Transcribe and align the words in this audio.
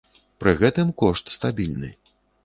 Пры 0.43 0.53
гэтым, 0.61 0.93
кошт 1.01 1.25
стабільны. 1.35 1.91